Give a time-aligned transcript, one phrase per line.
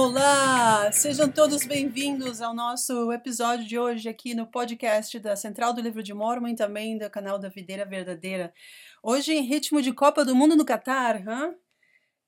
[0.00, 5.80] Olá, sejam todos bem-vindos ao nosso episódio de hoje aqui no podcast da Central do
[5.80, 8.54] Livro de Mormon e também do canal da Videira Verdadeira.
[9.02, 11.52] Hoje em ritmo de Copa do Mundo no Catar, hein?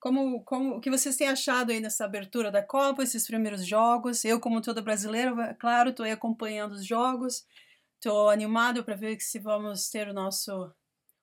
[0.00, 4.24] Como, como, o que vocês têm achado aí nessa abertura da Copa, esses primeiros jogos?
[4.24, 7.46] Eu, como todo brasileiro, claro, estou acompanhando os jogos,
[7.94, 10.74] estou animado para ver se vamos ter o nosso,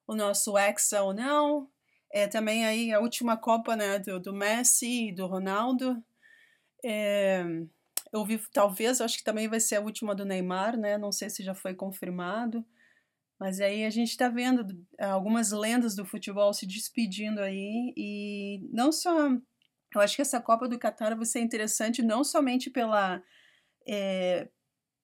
[0.07, 1.69] o nosso Hexa ou não.
[2.09, 6.01] É também aí a última Copa né, do, do Messi e do Ronaldo.
[6.83, 7.43] É,
[8.13, 10.97] eu vi, talvez, acho que também vai ser a última do Neymar, né?
[10.97, 12.65] Não sei se já foi confirmado.
[13.39, 14.65] Mas aí a gente está vendo
[14.99, 19.29] algumas lendas do futebol se despedindo aí e não só.
[19.95, 23.21] Eu acho que essa Copa do Catar vai ser interessante não somente pela
[23.87, 24.49] é,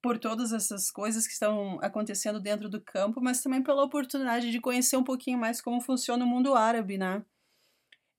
[0.02, 4.60] por todas essas coisas que estão acontecendo dentro do campo, mas também pela oportunidade de
[4.60, 7.24] conhecer um pouquinho mais como funciona o mundo árabe, né?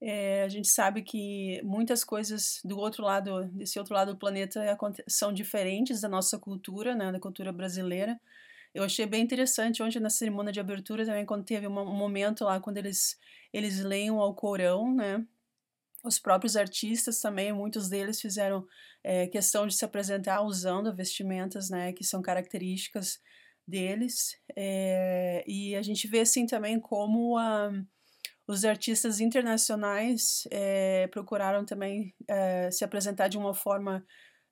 [0.07, 4.61] É, a gente sabe que muitas coisas do outro lado, desse outro lado do planeta,
[5.09, 8.21] são diferentes da nossa cultura, né, da cultura brasileira.
[8.75, 12.61] Eu achei bem interessante ontem na cerimônia de abertura também quando teve um momento lá
[12.61, 13.19] quando eles
[13.51, 15.25] eles leem o Alcorão, né?
[16.05, 18.67] Os próprios artistas também, muitos deles fizeram
[19.03, 23.21] é, questão de se apresentar usando vestimentas, né, que são características
[23.67, 24.37] deles.
[24.55, 27.71] É, e a gente vê assim também como a,
[28.47, 32.15] os artistas internacionais é, procuraram também
[32.71, 34.05] se apresentar de uma forma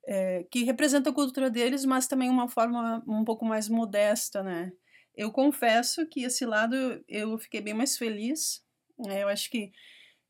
[0.06, 4.72] é, que representa a cultura deles, mas também uma forma um pouco mais modesta, né?
[5.14, 6.74] Eu confesso que esse lado
[7.06, 8.64] eu fiquei bem mais feliz.
[8.98, 9.22] Né?
[9.22, 9.72] Eu acho que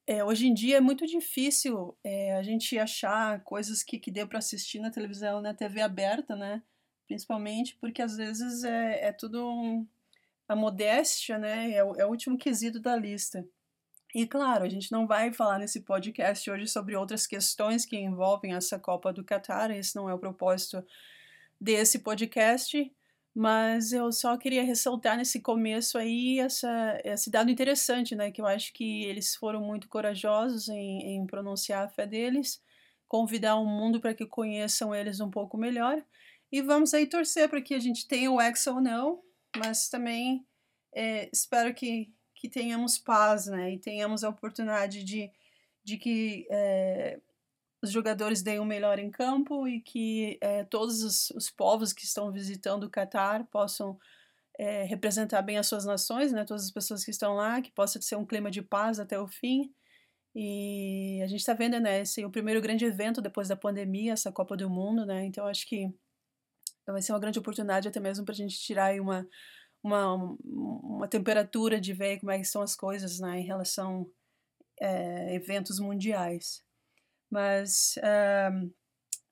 [0.07, 4.27] é, hoje em dia é muito difícil é, a gente achar coisas que, que deu
[4.27, 6.63] para assistir na televisão, na TV aberta, né?
[7.07, 9.87] Principalmente porque às vezes é, é tudo um,
[10.53, 11.73] a modéstia, né?
[11.73, 13.45] É o, é o último quesito da lista.
[14.15, 18.55] E claro, a gente não vai falar nesse podcast hoje sobre outras questões que envolvem
[18.55, 20.85] essa Copa do Catar, esse não é o propósito
[21.59, 22.93] desse podcast,
[23.35, 28.47] mas eu só queria ressaltar nesse começo aí essa, esse dado interessante, né, que eu
[28.47, 32.63] acho que eles foram muito corajosos em, em pronunciar a fé deles,
[33.09, 36.05] convidar o mundo para que conheçam eles um pouco melhor,
[36.51, 39.23] e vamos aí torcer para que a gente tenha o Hexa ou não,
[39.57, 40.47] mas também
[40.95, 43.73] é, espero que que tenhamos paz, né?
[43.73, 45.31] E tenhamos a oportunidade de,
[45.85, 47.21] de que é,
[47.81, 52.05] os jogadores deem o melhor em campo e que é, todos os, os, povos que
[52.05, 53.97] estão visitando o Catar possam
[54.59, 56.45] é, representar bem as suas nações, né?
[56.45, 59.29] Todas as pessoas que estão lá, que possa ser um clima de paz até o
[59.29, 59.73] fim.
[60.35, 62.01] E a gente está vendo, né?
[62.01, 65.25] Esse é o primeiro grande evento depois da pandemia, essa Copa do Mundo, né?
[65.27, 65.95] Então acho que
[66.87, 69.27] vai ser uma grande oportunidade até mesmo para a gente tirar uma
[69.83, 74.09] uma, uma temperatura de ver como é estão as coisas né, em relação
[74.81, 76.63] a é, eventos mundiais.
[77.31, 78.73] Mas uh,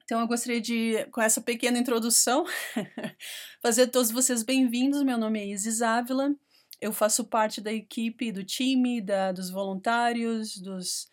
[0.05, 2.45] então eu gostaria de, com essa pequena introdução,
[3.63, 5.03] fazer todos vocês bem-vindos.
[5.03, 6.35] Meu nome é Isis Ávila.
[6.81, 11.09] Eu faço parte da equipe, do time, da, dos voluntários, dos,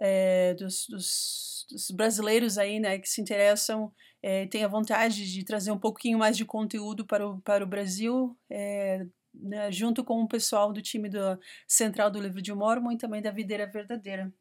[0.00, 5.44] é, dos, dos, dos, brasileiros aí, né, que se interessam é, tem a vontade de
[5.44, 10.22] trazer um pouquinho mais de conteúdo para o, para o Brasil, é, né, junto com
[10.22, 14.32] o pessoal do time da Central do Livro de Mormon e também da Videira Verdadeira.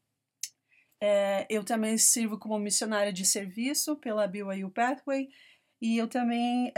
[1.02, 5.30] É, eu também sirvo como missionária de serviço pela BYU Pathway
[5.82, 6.72] e eu também,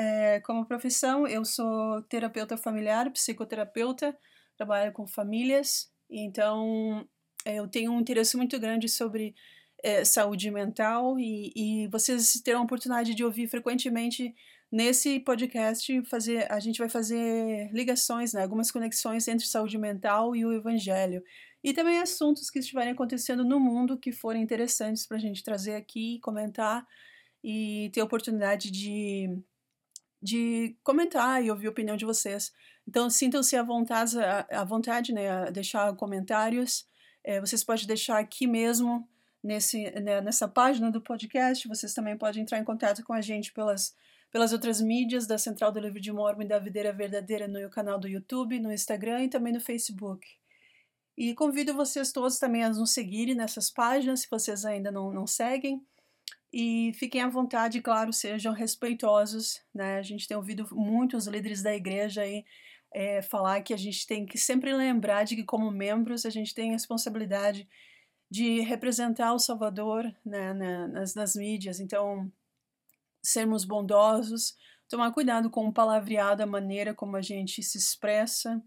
[0.45, 4.17] como profissão, eu sou terapeuta familiar, psicoterapeuta,
[4.55, 7.05] trabalho com famílias, então
[7.45, 9.35] eu tenho um interesse muito grande sobre
[9.83, 14.33] é, saúde mental e, e vocês terão a oportunidade de ouvir frequentemente
[14.71, 20.45] nesse podcast fazer a gente vai fazer ligações, né, algumas conexões entre saúde mental e
[20.45, 21.21] o evangelho
[21.61, 25.75] e também assuntos que estiverem acontecendo no mundo que forem interessantes para a gente trazer
[25.75, 26.87] aqui, comentar
[27.43, 29.37] e ter a oportunidade de
[30.21, 32.53] de comentar e ouvir a opinião de vocês.
[32.87, 34.17] Então sintam-se à vontade,
[34.49, 36.87] à vontade, né, a deixar comentários.
[37.25, 39.05] É, vocês podem deixar aqui mesmo
[39.43, 41.67] nesse, né, nessa página do podcast.
[41.67, 43.95] Vocês também podem entrar em contato com a gente pelas,
[44.31, 47.99] pelas outras mídias da Central do Livro de Mormon e da Videira Verdadeira no canal
[47.99, 50.25] do YouTube, no Instagram e também no Facebook.
[51.17, 55.27] E convido vocês todos também a nos seguirem nessas páginas, se vocês ainda não, não
[55.27, 55.85] seguem.
[56.51, 59.61] E fiquem à vontade, claro, sejam respeitosos.
[59.73, 59.97] Né?
[59.97, 62.43] A gente tem ouvido muitos líderes da igreja aí
[62.93, 66.53] é, falar que a gente tem que sempre lembrar de que, como membros, a gente
[66.53, 67.67] tem responsabilidade
[68.33, 70.53] de representar o Salvador né,
[70.87, 71.79] nas, nas mídias.
[71.79, 72.31] Então,
[73.21, 74.57] sermos bondosos,
[74.89, 78.59] tomar cuidado com o palavreado, a maneira como a gente se expressa,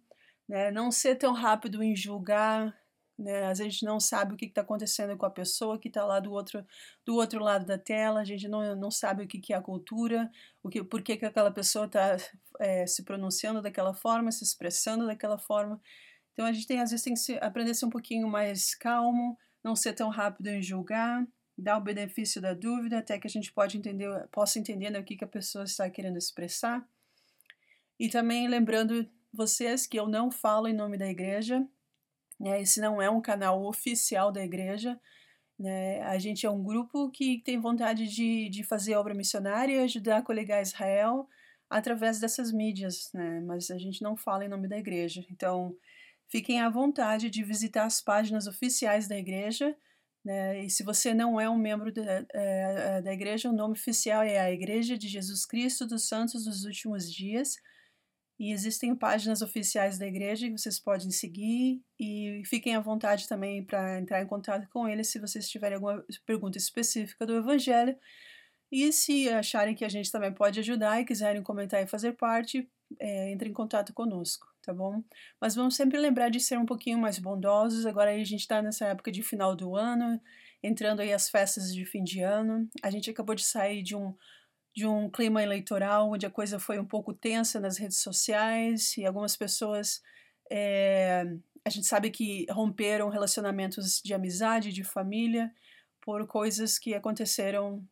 [0.48, 0.70] né?
[0.70, 2.72] não ser tão rápido em julgar
[3.18, 3.44] né?
[3.44, 6.04] Às vezes a gente não sabe o que está acontecendo com a pessoa que está
[6.04, 6.64] lá do outro,
[7.04, 9.62] do outro lado da tela, a gente não, não sabe o que, que é a
[9.62, 10.30] cultura,
[10.62, 12.16] o que, por que, que aquela pessoa está
[12.60, 15.80] é, se pronunciando daquela forma, se expressando daquela forma.
[16.34, 18.74] Então a gente tem, às vezes tem que se, aprender a ser um pouquinho mais
[18.74, 21.26] calmo, não ser tão rápido em julgar,
[21.58, 25.04] dar o benefício da dúvida até que a gente pode entender, possa entender né, o
[25.04, 26.86] que, a pessoa está querendo expressar.
[27.98, 31.66] E também lembrando vocês que eu não falo em nome da igreja,
[32.38, 32.60] né?
[32.60, 35.00] Esse não é um canal oficial da igreja.
[35.58, 36.02] Né?
[36.02, 40.18] A gente é um grupo que tem vontade de, de fazer obra missionária e ajudar
[40.18, 41.26] a colegar Israel
[41.68, 43.40] através dessas mídias, né?
[43.40, 45.24] mas a gente não fala em nome da igreja.
[45.30, 45.74] Então,
[46.28, 49.76] fiquem à vontade de visitar as páginas oficiais da igreja.
[50.24, 50.64] Né?
[50.64, 54.38] E se você não é um membro da, é, da igreja, o nome oficial é
[54.38, 57.56] a Igreja de Jesus Cristo dos Santos dos Últimos Dias.
[58.38, 63.64] E existem páginas oficiais da igreja que vocês podem seguir e fiquem à vontade também
[63.64, 67.96] para entrar em contato com eles se vocês tiverem alguma pergunta específica do Evangelho.
[68.70, 72.68] E se acharem que a gente também pode ajudar e quiserem comentar e fazer parte,
[73.00, 75.02] é, entre em contato conosco, tá bom?
[75.40, 77.86] Mas vamos sempre lembrar de ser um pouquinho mais bondosos.
[77.86, 80.20] Agora a gente está nessa época de final do ano,
[80.62, 82.68] entrando aí as festas de fim de ano.
[82.82, 84.14] A gente acabou de sair de um
[84.74, 89.06] de um clima eleitoral onde a coisa foi um pouco tensa nas redes sociais e
[89.06, 90.02] algumas pessoas
[90.50, 91.24] é,
[91.64, 95.50] a gente sabe que romperam relacionamentos de amizade, de família,
[96.00, 97.82] por coisas que aconteceram,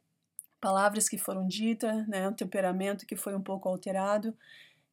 [0.60, 4.36] palavras que foram ditas, né, um temperamento que foi um pouco alterado.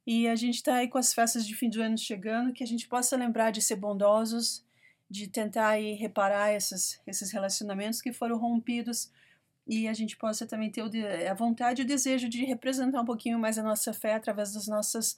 [0.05, 2.67] E a gente está aí com as festas de fim do ano chegando, que a
[2.67, 4.63] gente possa lembrar de ser bondosos,
[5.09, 9.11] de tentar aí reparar esses, esses relacionamentos que foram rompidos
[9.67, 10.81] e a gente possa também ter
[11.29, 14.67] a vontade e o desejo de representar um pouquinho mais a nossa fé através das
[14.67, 15.17] nossas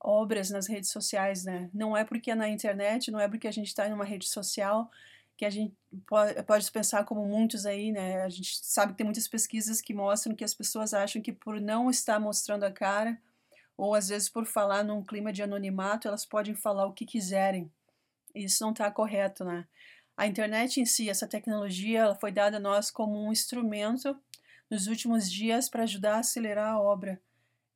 [0.00, 1.70] obras nas redes sociais, né?
[1.72, 4.26] Não é porque é na internet, não é porque a gente está em uma rede
[4.26, 4.90] social
[5.36, 5.74] que a gente
[6.06, 8.22] pode, pode pensar como muitos aí, né?
[8.22, 11.60] A gente sabe que tem muitas pesquisas que mostram que as pessoas acham que por
[11.60, 13.18] não estar mostrando a cara,
[13.76, 17.70] ou às vezes por falar num clima de anonimato, elas podem falar o que quiserem.
[18.34, 19.66] Isso não está correto, né?
[20.16, 24.16] A internet em si, essa tecnologia, ela foi dada a nós como um instrumento
[24.70, 27.20] nos últimos dias para ajudar a acelerar a obra.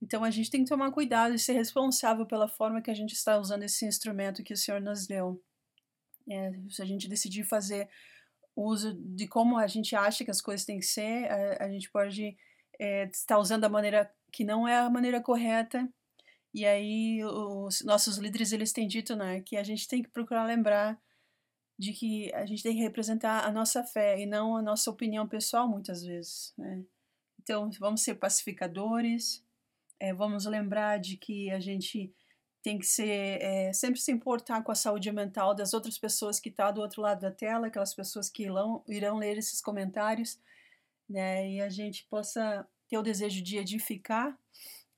[0.01, 3.13] Então a gente tem que tomar cuidado e ser responsável pela forma que a gente
[3.13, 5.43] está usando esse instrumento que o Senhor nos deu.
[6.31, 7.89] É, se a gente decidir fazer
[8.55, 11.91] uso de como a gente acha que as coisas têm que ser, a, a gente
[11.91, 12.37] pode
[12.79, 15.89] é, estar usando da maneira que não é a maneira correta.
[16.53, 20.45] E aí os nossos líderes eles têm dito, né, que a gente tem que procurar
[20.45, 20.99] lembrar
[21.79, 25.29] de que a gente tem que representar a nossa fé e não a nossa opinião
[25.29, 26.83] pessoal muitas vezes, né?
[27.41, 29.45] Então, vamos ser pacificadores,
[30.01, 32.13] é, vamos lembrar de que a gente
[32.63, 36.49] tem que ser é, sempre se importar com a saúde mental das outras pessoas que
[36.49, 40.39] estão tá do outro lado da tela, aquelas pessoas que irão, irão ler esses comentários,
[41.09, 41.49] né?
[41.49, 44.37] E a gente possa ter o desejo de edificar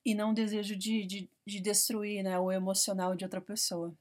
[0.05, 3.95] e não o desejo de, de, de destruir né, o emocional de outra pessoa.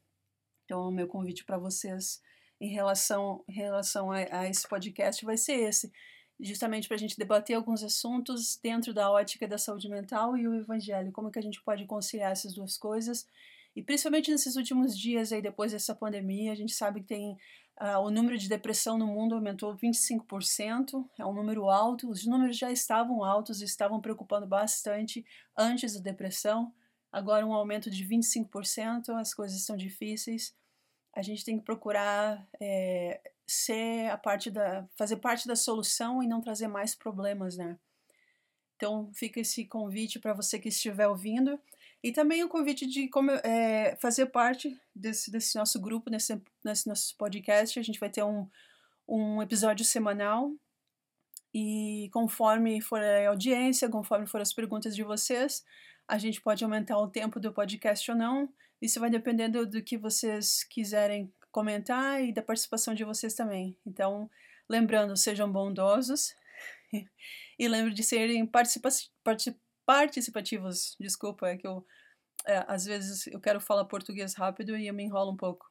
[0.65, 2.21] Então, o meu convite para vocês
[2.61, 5.91] em relação, em relação a, a esse podcast vai ser esse,
[6.39, 10.53] justamente para a gente debater alguns assuntos dentro da ótica da saúde mental e o
[10.53, 13.25] evangelho, como que a gente pode conciliar essas duas coisas.
[13.75, 17.37] E principalmente nesses últimos dias aí depois dessa pandemia, a gente sabe que tem
[17.81, 22.09] uh, o número de depressão no mundo aumentou 25%, é um número alto.
[22.09, 25.25] Os números já estavam altos estavam preocupando bastante
[25.57, 26.73] antes da depressão.
[27.11, 30.53] Agora um aumento de 25%, as coisas estão difíceis
[31.15, 36.27] a gente tem que procurar é, ser a parte da fazer parte da solução e
[36.27, 37.77] não trazer mais problemas, né?
[38.75, 41.59] Então fica esse convite para você que estiver ouvindo
[42.03, 46.87] e também o convite de como, é, fazer parte desse, desse nosso grupo, nesse, nesse
[46.87, 47.77] nosso podcast.
[47.77, 48.47] A gente vai ter um,
[49.07, 50.53] um episódio semanal
[51.53, 55.65] e conforme for a audiência, conforme for as perguntas de vocês,
[56.07, 58.49] a gente pode aumentar o tempo do podcast ou não.
[58.81, 63.77] Isso vai dependendo do que vocês quiserem comentar e da participação de vocês também.
[63.85, 64.29] Então,
[64.69, 66.33] lembrando, sejam bondosos
[67.59, 68.89] e lembre de serem participa
[69.89, 70.95] participativos.
[70.99, 71.83] Desculpa, é que eu
[72.45, 75.65] é, às vezes eu quero falar português rápido e eu me enrolo um pouco.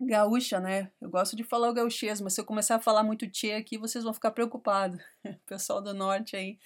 [0.00, 0.92] Gaúcha, né?
[1.00, 3.76] Eu gosto de falar o gauchês, mas se eu começar a falar muito tchê aqui,
[3.76, 5.00] vocês vão ficar preocupados.
[5.46, 6.60] Pessoal do norte aí.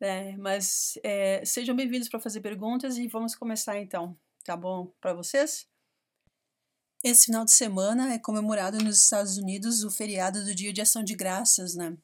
[0.00, 5.14] É, mas é, sejam bem-vindos para fazer perguntas e vamos começar então tá bom para
[5.14, 5.68] vocês?
[7.04, 11.04] Esse final de semana é comemorado nos Estados Unidos o feriado do Dia de Ação
[11.04, 11.96] de Graças, né?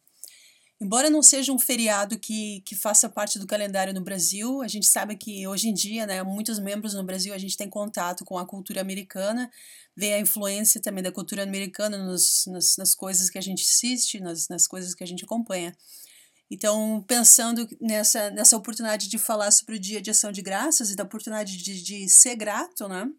[0.79, 4.87] Embora não seja um feriado que, que faça parte do calendário no Brasil, a gente
[4.87, 8.37] sabe que hoje em dia, né, muitos membros no Brasil, a gente tem contato com
[8.37, 9.51] a cultura americana,
[9.97, 14.21] vê a influência também da cultura americana nos, nas, nas coisas que a gente assiste,
[14.21, 15.75] nas, nas coisas que a gente acompanha.
[16.51, 20.97] Então, pensando nessa, nessa oportunidade de falar sobre o Dia de Ação de Graças e
[20.97, 23.11] da oportunidade de, de ser grato, né?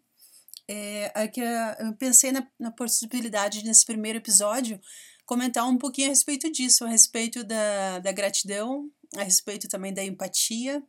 [0.66, 4.80] É, é que eu pensei na, na possibilidade, nesse primeiro episódio,
[5.28, 10.02] comentar um pouquinho a respeito disso, a respeito da, da gratidão, a respeito também da
[10.02, 10.82] empatia.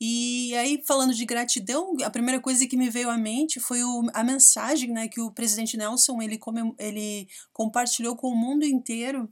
[0.00, 4.06] E aí, falando de gratidão, a primeira coisa que me veio à mente foi o,
[4.14, 6.38] a mensagem né, que o presidente Nelson ele,
[6.78, 9.28] ele compartilhou com o mundo inteiro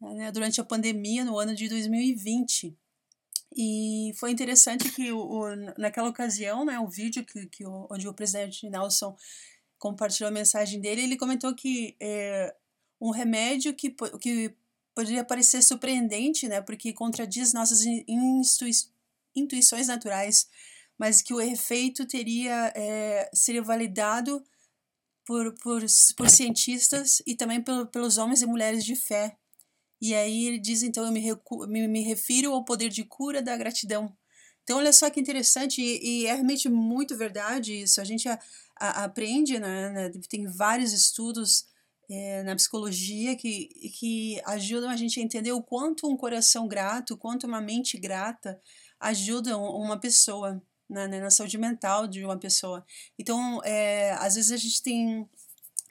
[0.00, 2.76] né, durante a pandemia no ano de 2020.
[3.56, 8.08] E foi interessante que o, o, naquela ocasião, né, o vídeo que, que o, onde
[8.08, 9.16] o presidente Nelson
[9.78, 12.52] compartilhou a mensagem dele, ele comentou que é,
[13.00, 14.54] um remédio que, que
[14.94, 17.84] poderia parecer surpreendente, né, porque contradiz nossas
[19.34, 20.48] intuições naturais,
[20.98, 24.42] mas que o efeito teria é, seria validado
[25.24, 25.82] por, por,
[26.16, 29.36] por cientistas e também pelo, pelos homens e mulheres de fé
[30.00, 31.22] e aí ele diz, então, eu me,
[31.68, 34.14] me, me refiro ao poder de cura da gratidão.
[34.62, 38.00] Então, olha só que interessante, e, e é realmente muito verdade isso.
[38.00, 38.38] A gente a,
[38.78, 41.66] a, aprende, né, né, tem vários estudos
[42.08, 43.66] é, na psicologia que,
[43.98, 48.60] que ajudam a gente a entender o quanto um coração grato, quanto uma mente grata
[49.00, 52.84] ajudam uma pessoa na, né, na saúde mental de uma pessoa.
[53.18, 55.28] Então, é, às vezes a gente tem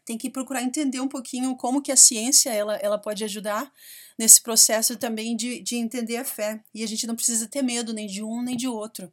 [0.05, 3.73] tem que procurar entender um pouquinho como que a ciência ela, ela pode ajudar
[4.17, 6.63] nesse processo também de, de entender a fé.
[6.73, 9.11] E a gente não precisa ter medo nem de um nem de outro.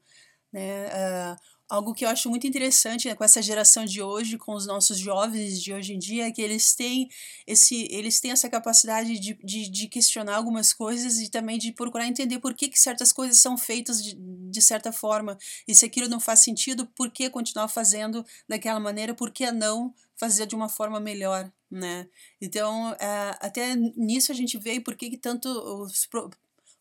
[0.52, 0.86] Né?
[0.88, 1.36] Uh,
[1.72, 4.98] algo que eu acho muito interessante né, com essa geração de hoje, com os nossos
[4.98, 7.08] jovens de hoje em dia, é que eles têm,
[7.46, 12.06] esse, eles têm essa capacidade de, de, de questionar algumas coisas e também de procurar
[12.06, 15.38] entender por que, que certas coisas são feitas de, de certa forma.
[15.66, 19.14] E se aquilo não faz sentido, por que continuar fazendo daquela maneira?
[19.14, 21.50] Por que não fazer de uma forma melhor?
[21.70, 22.06] Né?
[22.38, 26.06] Então, é, até nisso a gente vê por que, que tanto os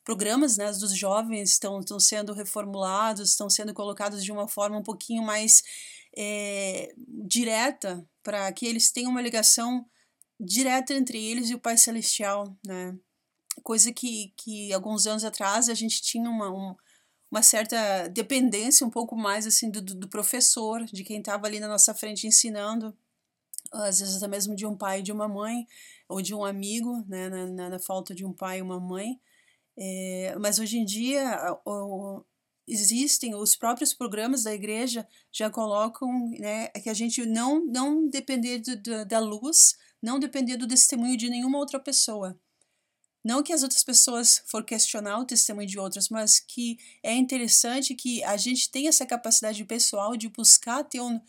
[0.03, 5.23] programas né, dos jovens estão, sendo reformulados, estão sendo colocados de uma forma um pouquinho
[5.23, 5.61] mais
[6.17, 9.85] é, direta, para que eles tenham uma ligação
[10.39, 12.97] direta entre eles e o Pai Celestial, né?
[13.63, 16.75] Coisa que, que alguns anos atrás a gente tinha uma, um,
[17.29, 21.67] uma certa dependência um pouco mais assim do, do professor, de quem estava ali na
[21.67, 22.95] nossa frente ensinando,
[23.71, 25.67] às vezes até mesmo de um pai e de uma mãe,
[26.09, 29.19] ou de um amigo, né, na, na, na falta de um pai e uma mãe.
[29.77, 32.23] É, mas hoje em dia o,
[32.67, 38.59] existem os próprios programas da igreja já colocam né, que a gente não não depender
[38.59, 42.39] do, do, da luz, não depender do testemunho de nenhuma outra pessoa.
[43.23, 47.93] Não que as outras pessoas for questionar o testemunho de outras, mas que é interessante
[47.93, 51.21] que a gente tenha essa capacidade pessoal de buscar ter um,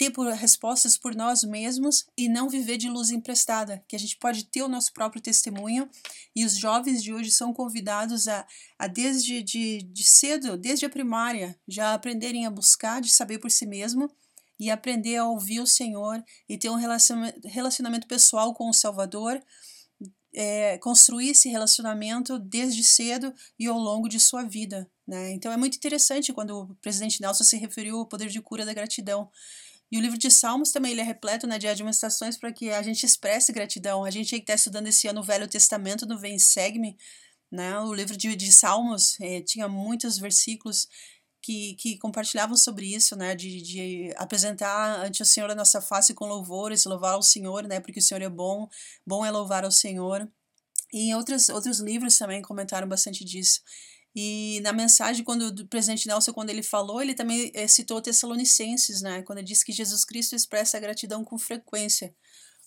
[0.00, 4.16] ter por respostas por nós mesmos e não viver de luz emprestada, que a gente
[4.16, 5.86] pode ter o nosso próprio testemunho
[6.34, 8.46] e os jovens de hoje são convidados a,
[8.78, 13.50] a desde de, de cedo, desde a primária, já aprenderem a buscar, de saber por
[13.50, 14.10] si mesmo
[14.58, 19.38] e aprender a ouvir o Senhor e ter um relacionamento, pessoal com o Salvador,
[20.32, 24.90] é, construir esse relacionamento desde cedo e ao longo de sua vida.
[25.06, 25.32] Né?
[25.32, 28.72] Então é muito interessante quando o presidente Nelson se referiu ao poder de cura da
[28.72, 29.30] gratidão.
[29.90, 32.80] E o livro de Salmos também ele é repleto né, de administrações para que a
[32.82, 34.04] gente expresse gratidão.
[34.04, 36.96] A gente está estudando esse ano o Velho Testamento no Vem Segue-me,
[37.50, 40.88] né, o livro de, de Salmos eh, tinha muitos versículos
[41.42, 46.14] que, que compartilhavam sobre isso, né, de, de apresentar ante o Senhor a nossa face
[46.14, 48.68] com louvores, louvar ao Senhor, né, porque o Senhor é bom,
[49.04, 50.30] bom é louvar ao Senhor.
[50.92, 53.60] E outros, outros livros também comentaram bastante disso.
[54.14, 59.00] E na mensagem, quando o presidente Nelson, quando ele falou, ele também é, citou Tessalonicenses,
[59.02, 59.22] né?
[59.22, 62.14] Quando ele disse que Jesus Cristo expressa gratidão com frequência.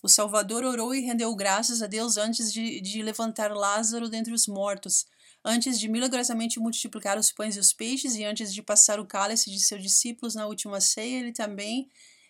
[0.02, 4.46] O Salvador orou e rendeu graças a Deus antes de, de levantar Lázaro dentre os
[4.46, 5.06] mortos,
[5.44, 9.50] antes de milagrosamente multiplicar os pães e os peixes e antes de passar o cálice
[9.50, 11.88] de seus discípulos na última ceia, ele também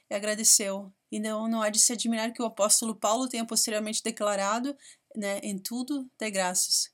[0.09, 0.93] agradeceu.
[1.11, 4.77] E não, não há de se admirar que o apóstolo Paulo tenha posteriormente declarado,
[5.17, 6.94] né, em tudo, dê graças.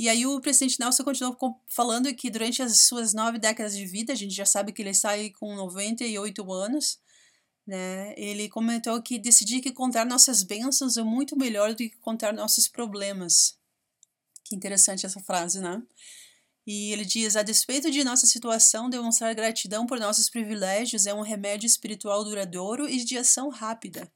[0.00, 1.36] E aí o presidente Nelson continuou
[1.68, 4.92] falando que durante as suas nove décadas de vida, a gente já sabe que ele
[5.04, 6.98] aí com 98 anos,
[7.66, 8.14] né?
[8.16, 12.66] Ele comentou que decidir que contar nossas bênçãos é muito melhor do que contar nossos
[12.66, 13.58] problemas.
[14.42, 15.82] Que interessante essa frase, né?
[16.66, 21.20] E ele diz: a despeito de nossa situação, demonstrar gratidão por nossos privilégios é um
[21.20, 24.10] remédio espiritual duradouro e de ação rápida.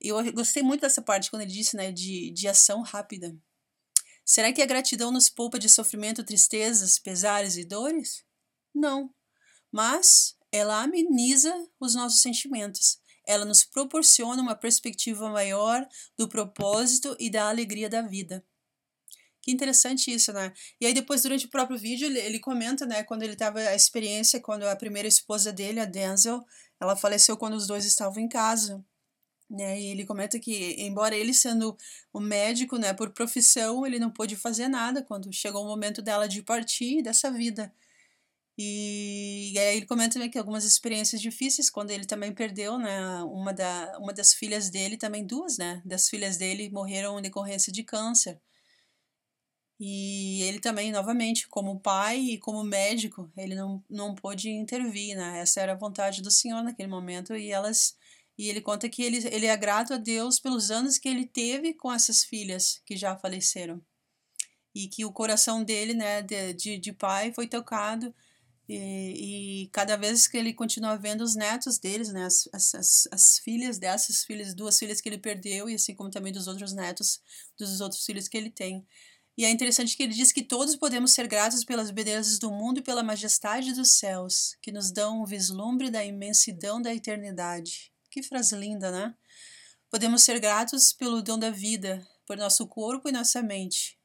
[0.00, 3.36] Eu gostei muito dessa parte quando ele disse, né, de, de ação rápida
[4.24, 8.24] Será que a gratidão nos poupa de sofrimento, tristezas, pesares e dores?
[8.74, 9.12] Não.
[9.70, 12.98] Mas ela ameniza os nossos sentimentos.
[13.26, 15.86] Ela nos proporciona uma perspectiva maior
[16.16, 18.44] do propósito e da alegria da vida.
[19.40, 20.52] Que interessante isso, né?
[20.80, 23.74] E aí depois, durante o próprio vídeo, ele, ele comenta, né, quando ele tava a
[23.74, 26.44] experiência, quando a primeira esposa dele, a Denzel,
[26.80, 28.84] ela faleceu quando os dois estavam em casa.
[29.52, 31.76] Né, e ele comenta que, embora ele sendo
[32.10, 36.26] o médico, né, por profissão, ele não pôde fazer nada quando chegou o momento dela
[36.26, 37.70] de partir dessa vida.
[38.56, 43.22] E, e aí ele comenta né, que algumas experiências difíceis, quando ele também perdeu, né,
[43.24, 47.70] uma, da, uma das filhas dele, também duas, né, das filhas dele morreram em decorrência
[47.70, 48.40] de câncer.
[49.78, 55.40] E ele também, novamente, como pai e como médico, ele não, não pôde intervir, né?
[55.40, 57.96] Essa era a vontade do Senhor naquele momento e elas
[58.42, 61.74] e ele conta que ele, ele é grato a Deus pelos anos que ele teve
[61.74, 63.80] com essas filhas que já faleceram.
[64.74, 68.12] E que o coração dele, né, de, de, de pai, foi tocado.
[68.68, 73.38] E, e, cada vez que ele continua vendo os netos deles, né, as, as, as
[73.38, 77.20] filhas dessas filhas, duas filhas que ele perdeu, e assim como também dos outros netos,
[77.56, 78.84] dos outros filhos que ele tem.
[79.38, 82.80] E é interessante que ele diz que todos podemos ser gratos pelas belezas do mundo
[82.80, 87.91] e pela majestade dos céus, que nos dão um vislumbre da imensidão da eternidade.
[88.12, 89.14] Que frase linda, né?
[89.90, 93.98] Podemos ser gratos pelo dom da vida, por nosso corpo e nossa mente.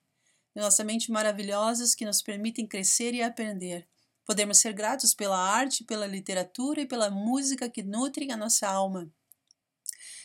[0.55, 3.85] Nossa mente maravilhosas que nos permitem crescer e aprender.
[4.25, 9.11] Podemos ser gratos pela arte, pela literatura e pela música que nutrem a nossa alma.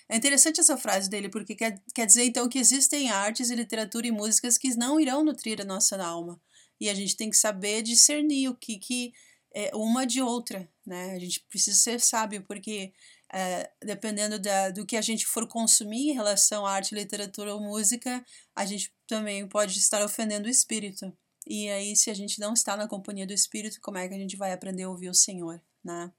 [0.08, 4.06] É interessante essa frase dele, porque quer, quer dizer então que existem artes e literatura
[4.06, 6.40] e músicas que não irão nutrir a nossa alma.
[6.80, 9.12] E a gente tem que saber discernir o que, que
[9.54, 11.12] é uma de outra, né?
[11.12, 12.92] A gente precisa ser sábio, porque
[13.32, 17.60] é, dependendo da, do que a gente for consumir em relação à arte, literatura ou
[17.60, 18.24] música,
[18.54, 21.12] a gente também pode estar ofendendo o espírito.
[21.46, 24.18] E aí, se a gente não está na companhia do espírito, como é que a
[24.18, 26.12] gente vai aprender a ouvir o Senhor, né?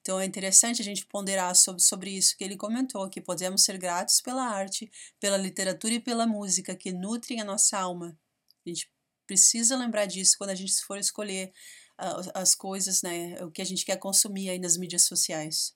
[0.00, 3.78] Então é interessante a gente ponderar sobre, sobre isso que ele comentou, que podemos ser
[3.78, 8.16] gratos pela arte, pela literatura e pela música que nutrem a nossa alma.
[8.66, 8.90] A gente
[9.26, 11.52] precisa lembrar disso quando a gente for escolher
[11.98, 15.74] uh, as coisas, né, o que a gente quer consumir aí nas mídias sociais.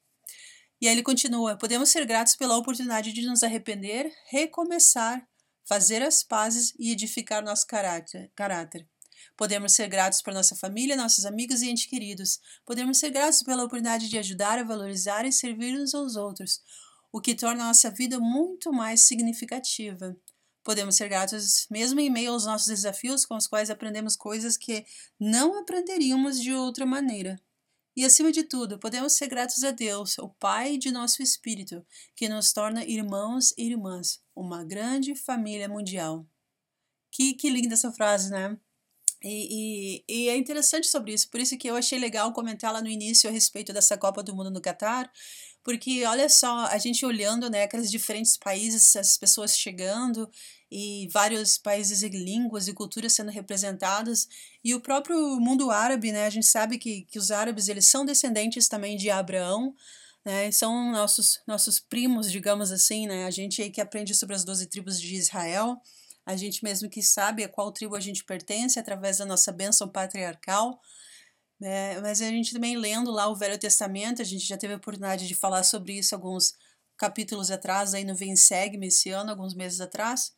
[0.80, 5.26] E aí ele continua: podemos ser gratos pela oportunidade de nos arrepender, recomeçar,
[5.64, 8.30] fazer as pazes e edificar nosso caráter.
[8.34, 8.86] caráter.
[9.36, 12.40] Podemos ser gratos por nossa família, nossos amigos e entes queridos.
[12.64, 16.60] Podemos ser gratos pela oportunidade de ajudar, valorizar e servir uns aos outros,
[17.12, 20.16] o que torna a nossa vida muito mais significativa.
[20.64, 24.84] Podemos ser gratos mesmo em meio aos nossos desafios, com os quais aprendemos coisas que
[25.18, 27.40] não aprenderíamos de outra maneira.
[27.98, 31.84] E acima de tudo, podemos ser gratos a Deus, o Pai de nosso espírito,
[32.14, 36.24] que nos torna irmãos e irmãs, uma grande família mundial.
[37.10, 38.56] Que, que linda essa frase, né?
[39.20, 42.80] E, e, e, é interessante sobre isso, por isso que eu achei legal comentar lá
[42.80, 45.10] no início a respeito dessa Copa do Mundo no Catar,
[45.64, 50.30] porque olha só, a gente olhando né, aqueles diferentes países, as pessoas chegando
[50.70, 54.28] e vários países e línguas e culturas sendo representadas,
[54.62, 58.04] e o próprio mundo árabe, né, a gente sabe que, que os árabes eles são
[58.04, 59.74] descendentes também de Abraão,
[60.24, 64.44] né, são nossos, nossos primos, digamos assim, né, a gente aí que aprende sobre as
[64.44, 65.80] doze tribos de Israel,
[66.28, 69.88] a gente mesmo que sabe a qual tribo a gente pertence através da nossa bênção
[69.88, 70.78] patriarcal.
[71.58, 71.98] Né?
[72.02, 75.26] Mas a gente também lendo lá o Velho Testamento, a gente já teve a oportunidade
[75.26, 76.52] de falar sobre isso alguns
[76.98, 80.32] capítulos atrás, aí no Vem Segue-me esse ano, alguns meses atrás,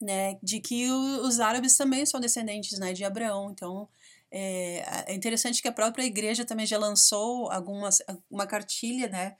[0.00, 0.38] né?
[0.42, 3.50] de que os árabes também são descendentes né, de Abraão.
[3.50, 3.88] Então,
[4.30, 7.98] é, é interessante que a própria igreja também já lançou algumas,
[8.30, 9.36] uma cartilha, né?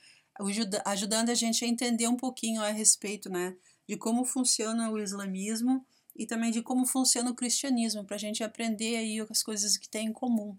[0.85, 3.57] ajudando a gente a entender um pouquinho a respeito, né?
[3.89, 8.45] de como funciona o islamismo e também de como funciona o cristianismo, para a gente
[8.45, 10.57] aprender aí as coisas que tem em comum.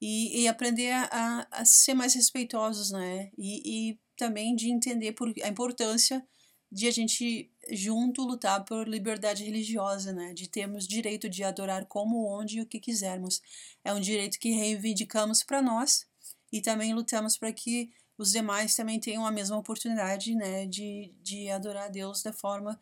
[0.00, 3.30] E, e aprender a, a, ser mais respeitosos, né?
[3.38, 6.26] E, e também de entender por, a importância
[6.70, 10.32] de a gente junto lutar por liberdade religiosa, né?
[10.34, 13.40] De termos direito de adorar como, onde e o que quisermos.
[13.84, 16.06] É um direito que reivindicamos para nós
[16.52, 21.48] e também lutamos para que os demais também tenham a mesma oportunidade né, de, de
[21.50, 22.80] adorar a Deus da forma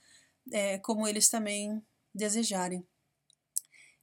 [0.53, 1.83] é, como eles também
[2.14, 2.85] desejarem.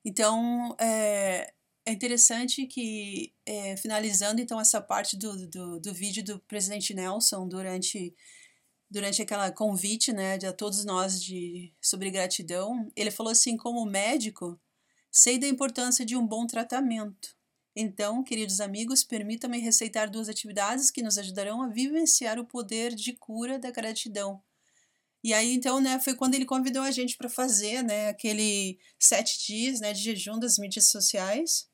[0.03, 1.53] Então, é,
[1.85, 7.47] é interessante que, é, finalizando então essa parte do, do, do, vídeo do presidente Nelson
[7.47, 8.15] durante,
[8.89, 13.85] durante aquela convite né, de a todos nós de, sobre gratidão, ele falou assim, como
[13.85, 14.59] médico,
[15.11, 17.35] sei da importância de um bom tratamento.
[17.75, 23.13] Então, queridos amigos, permitam-me receitar duas atividades que nos ajudarão a vivenciar o poder de
[23.13, 24.41] cura da gratidão.
[25.23, 29.45] E aí, então, né, foi quando ele convidou a gente para fazer, né, aquele sete
[29.45, 31.67] dias, né, de jejum das mídias sociais.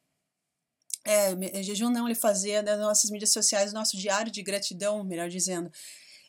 [1.06, 5.70] É, jejum não, ele fazia das nossas mídias sociais nosso diário de gratidão, melhor dizendo.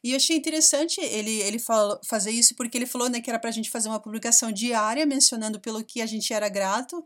[0.05, 1.59] E eu achei interessante ele, ele
[2.05, 5.07] fazer isso porque ele falou né, que era para a gente fazer uma publicação diária
[5.07, 7.03] mencionando pelo que a gente era grato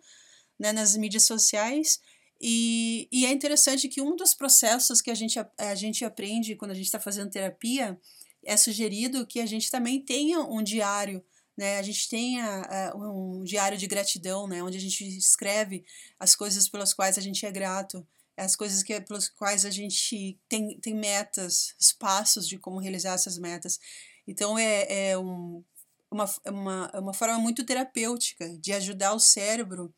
[0.59, 2.01] né, nas mídias sociais.
[2.41, 6.57] E, e é interessante que um dos processos que a gente, a, a gente aprende
[6.57, 7.97] quando a gente está fazendo terapia
[8.45, 11.25] é sugerido que a gente também tenha um diário,
[11.57, 11.79] né?
[11.79, 14.61] A gente tenha uh, um diário de gratidão, né?
[14.61, 15.85] Onde a gente escreve
[16.19, 18.05] as coisas pelas quais a gente é grato,
[18.39, 23.15] as coisas que, pelas quais a gente tem, tem metas, os passos de como realizar
[23.15, 23.79] essas metas.
[24.27, 25.65] Então é, é um,
[26.11, 29.95] uma, uma, uma forma muito terapêutica de ajudar o cérebro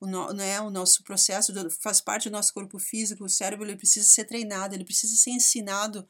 [0.00, 3.66] o, no, né, o nosso processo do, faz parte do nosso corpo físico, o cérebro
[3.66, 6.06] ele precisa ser treinado, ele precisa ser ensinado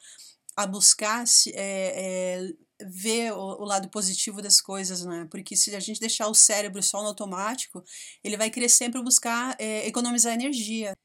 [0.56, 2.42] a buscar é,
[2.80, 5.26] é, ver o, o, lado positivo das coisas, né?
[5.30, 7.82] Porque se a gente deixar o cérebro só no automático,
[8.22, 10.96] ele vai querer sempre buscar é, economizar energia.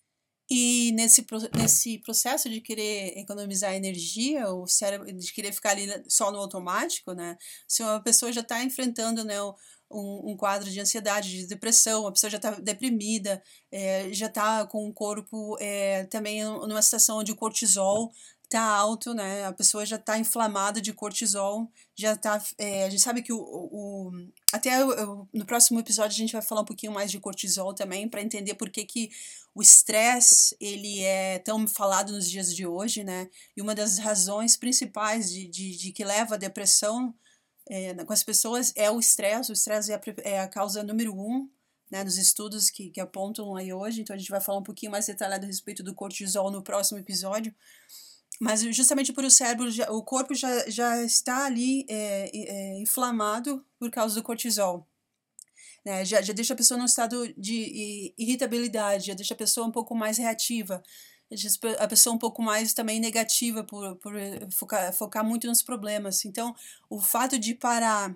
[0.52, 6.32] E nesse, nesse processo de querer economizar energia, o cérebro, de querer ficar ali só
[6.32, 7.38] no automático, né?
[7.68, 9.40] Se uma pessoa já está enfrentando né,
[9.92, 14.66] um, um, quadro de ansiedade, de depressão, a pessoa já está deprimida, é, já está
[14.66, 18.12] com o corpo é, também numa situação onde o cortisol
[18.50, 19.46] tá alto, né?
[19.46, 22.44] A pessoa já tá inflamada de cortisol, já tá.
[22.58, 23.40] É, a gente sabe que o.
[23.40, 24.12] o
[24.52, 27.74] até eu, eu, no próximo episódio a gente vai falar um pouquinho mais de cortisol
[27.74, 29.12] também, para entender por que, que
[29.54, 33.30] o estresse ele é tão falado nos dias de hoje, né?
[33.56, 37.14] E uma das razões principais de, de, de que leva à depressão
[37.70, 39.52] é, com as pessoas é o estresse.
[39.52, 41.48] O estresse é a, é a causa número um
[41.92, 44.02] né, nos estudos que, que apontam aí hoje.
[44.02, 47.00] Então a gente vai falar um pouquinho mais detalhado a respeito do cortisol no próximo
[47.00, 47.54] episódio.
[48.40, 53.66] Mas justamente por o cérebro, já, o corpo já, já está ali é, é, inflamado
[53.78, 54.88] por causa do cortisol.
[55.84, 56.06] Né?
[56.06, 59.94] Já, já deixa a pessoa num estado de irritabilidade, já deixa a pessoa um pouco
[59.94, 60.82] mais reativa,
[61.78, 64.14] a pessoa um pouco mais também negativa por, por
[64.52, 66.24] focar, focar muito nos problemas.
[66.26, 66.56] Então,
[66.90, 68.16] o fato de parar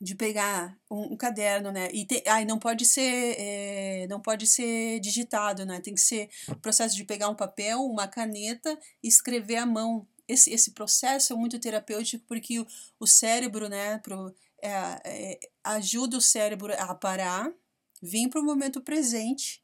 [0.00, 1.88] de pegar um, um, caderno, né?
[1.92, 5.80] E te, não pode ser é, não pode ser digitado, né?
[5.80, 10.06] Tem que ser o processo de pegar um papel, uma caneta e escrever à mão.
[10.26, 12.66] Esse, esse processo é muito terapêutico porque o,
[12.98, 13.98] o cérebro, né?
[13.98, 14.68] Pro, é,
[15.04, 17.52] é, ajuda o cérebro a parar,
[18.02, 19.62] vir para o momento presente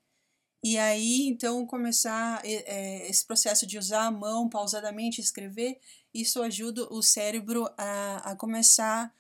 [0.69, 5.79] e aí então começar é, esse processo de usar a mão pausadamente, escrever,
[6.13, 9.13] isso ajuda o cérebro a, a começar a,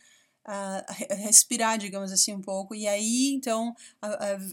[1.10, 2.74] respirar, digamos assim, um pouco.
[2.74, 3.74] E aí, então,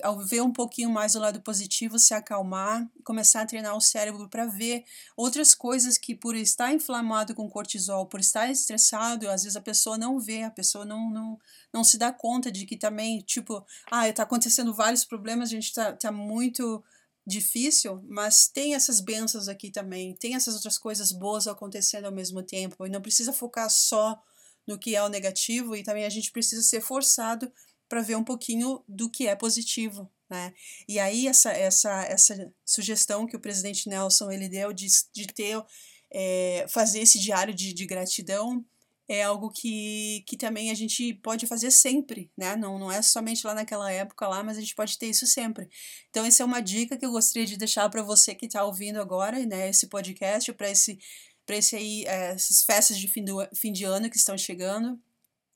[0.01, 4.27] ao ver um pouquinho mais o lado positivo, se acalmar, começar a treinar o cérebro
[4.27, 4.83] para ver
[5.15, 9.97] outras coisas que, por estar inflamado com cortisol, por estar estressado, às vezes a pessoa
[9.97, 11.39] não vê, a pessoa não, não,
[11.71, 15.67] não se dá conta de que também, tipo, ah, está acontecendo vários problemas, a gente
[15.67, 16.83] está tá muito
[17.25, 22.41] difícil, mas tem essas bênçãos aqui também, tem essas outras coisas boas acontecendo ao mesmo
[22.41, 24.21] tempo, e não precisa focar só
[24.67, 27.51] no que é o negativo e também a gente precisa ser forçado
[27.87, 30.53] para ver um pouquinho do que é positivo, né?
[30.87, 35.63] E aí essa essa essa sugestão que o presidente Nelson ele deu de, de ter
[36.11, 38.65] é, fazer esse diário de, de gratidão
[39.07, 42.55] é algo que, que também a gente pode fazer sempre, né?
[42.55, 45.67] Não, não é somente lá naquela época lá, mas a gente pode ter isso sempre.
[46.09, 49.01] Então, essa é uma dica que eu gostaria de deixar para você que está ouvindo
[49.01, 49.69] agora, né?
[49.69, 50.97] Esse podcast, para esse
[51.45, 54.99] para esse é, essas festas de fim, do, fim de ano que estão chegando.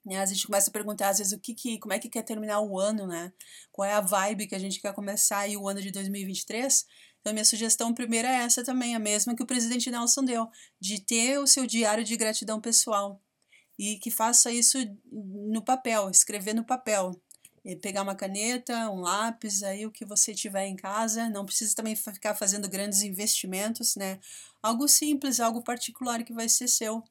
[0.06, 0.20] Né?
[0.20, 2.62] A gente começa a perguntar, às vezes, o que, que como é que quer terminar
[2.62, 3.32] o ano, né?
[3.72, 6.86] Qual é a vibe que a gente quer começar aí o ano de 2023?
[7.20, 10.48] Então, minha sugestão primeira é essa também, a mesma que o presidente Nelson deu,
[10.80, 13.22] de ter o seu diário de gratidão pessoal.
[13.78, 14.78] E que faça isso
[15.12, 17.12] no papel, escrever no papel
[17.76, 21.96] pegar uma caneta, um lápis, aí o que você tiver em casa, não precisa também
[21.96, 24.20] ficar fazendo grandes investimentos, né?
[24.64, 27.04] Algo simples, algo particular que vai ser seu.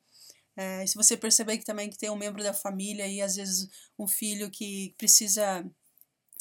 [0.56, 3.68] É, se você perceber que também que tem um membro da família e às vezes
[3.98, 5.64] um filho que precisa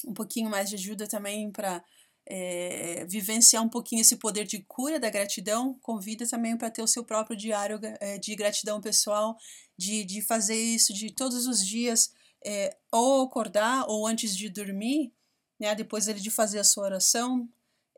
[0.07, 1.83] um pouquinho mais de ajuda também para
[2.25, 6.87] é, vivenciar um pouquinho esse poder de cura da gratidão, convida também para ter o
[6.87, 9.37] seu próprio diário é, de gratidão pessoal,
[9.77, 12.11] de, de fazer isso de todos os dias
[12.45, 15.11] é, ou acordar ou antes de dormir,
[15.59, 17.49] né, depois de fazer a sua oração,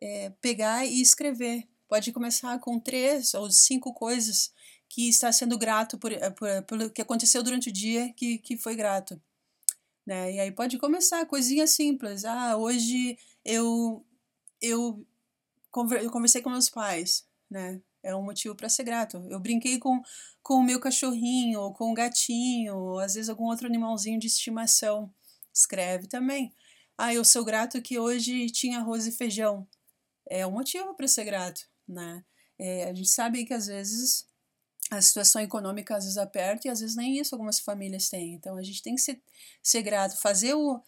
[0.02, 1.68] é, pegar e escrever.
[1.88, 4.52] Pode começar com três ou cinco coisas
[4.90, 8.58] que está sendo grato por, eh, por, pelo que aconteceu durante o dia que, que
[8.58, 9.22] foi grato.
[10.06, 10.34] Né?
[10.36, 12.24] E aí pode começar coisinha simples.
[12.24, 14.06] Ah, hoje eu,
[14.62, 15.06] eu,
[15.72, 17.82] conversei com meus pais, né?
[18.08, 19.18] É um motivo para ser grato.
[19.30, 20.02] Eu brinquei com,
[20.42, 24.28] com o meu cachorrinho, ou com o gatinho, ou às vezes algum outro animalzinho de
[24.28, 25.14] estimação.
[25.54, 26.54] Escreve também.
[26.98, 29.68] Ah, eu sou grato que hoje tinha arroz e feijão.
[30.30, 32.24] É um motivo para ser grato, né?
[32.58, 34.26] É, a gente sabe que às vezes
[34.90, 38.34] a situação econômica às vezes aperta e às vezes nem isso algumas famílias têm.
[38.34, 39.22] Então a gente tem que ser,
[39.62, 40.82] ser grato, fazer o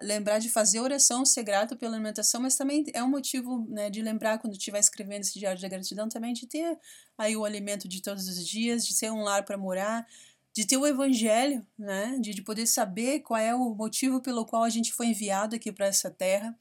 [0.00, 4.00] lembrar de fazer oração, ser grato pela alimentação, mas também é um motivo né, de
[4.00, 6.78] lembrar quando estiver escrevendo esse diário de gratidão também de ter
[7.18, 10.06] aí o alimento de todos os dias, de ter um lar para morar,
[10.54, 14.62] de ter o evangelho, né, de, de poder saber qual é o motivo pelo qual
[14.62, 16.56] a gente foi enviado aqui para essa terra,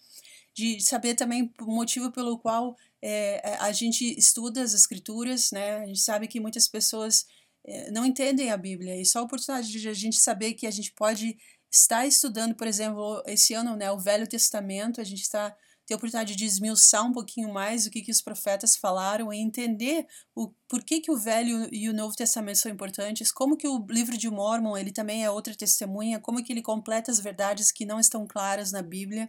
[0.54, 5.86] de saber também o motivo pelo qual é, a gente estuda as escrituras, né, a
[5.86, 7.28] gente sabe que muitas pessoas
[7.64, 10.72] é, não entendem a Bíblia e só a oportunidade de a gente saber que a
[10.72, 11.38] gente pode
[11.72, 15.98] está estudando, por exemplo, esse ano, né, o Velho Testamento, a gente está ter a
[15.98, 20.52] oportunidade de esmiuçar um pouquinho mais o que, que os profetas falaram e entender o
[20.68, 24.18] por que, que o Velho e o Novo Testamento são importantes, como que o livro
[24.18, 28.00] de Mormon ele também é outra testemunha, como que ele completa as verdades que não
[28.00, 29.28] estão claras na Bíblia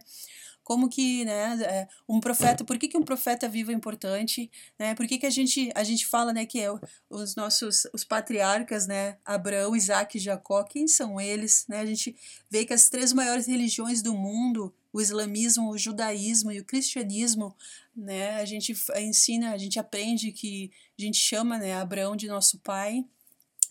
[0.67, 4.93] como que, né, é, um profeta, por que, que um profeta vivo é importante, né,
[4.95, 6.67] por que, que a gente, a gente fala, né, que é
[7.09, 12.13] os nossos, os patriarcas, né, Abraão, Isaac e Jacó, quem são eles, né, a gente
[12.49, 17.55] vê que as três maiores religiões do mundo, o islamismo, o judaísmo e o cristianismo,
[17.95, 22.59] né, a gente ensina, a gente aprende que a gente chama, né, Abraão de nosso
[22.59, 23.05] pai,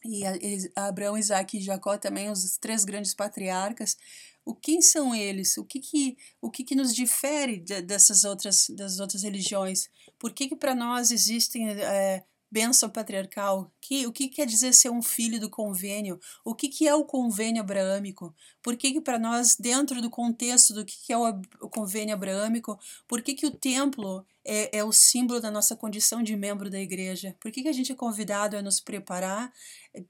[0.07, 3.97] e Abraão, Isaac e Jacó também, os três grandes patriarcas,
[4.45, 5.59] o quem são eles?
[5.59, 9.89] O que que, o que, que nos difere de, dessas outras, das outras religiões?
[10.19, 13.71] Por que que para nós existem é, bênção patriarcal?
[13.81, 16.19] Que, o que quer dizer ser um filho do convênio?
[16.45, 18.35] O que, que é o convênio abraâmico?
[18.63, 21.29] Por que que para nós, dentro do contexto do que, que é o,
[21.61, 26.23] o convênio abraâmico, por que que o templo é, é, o símbolo da nossa condição
[26.23, 27.37] de membro da igreja?
[27.41, 29.53] Por que, que a gente é convidado a nos preparar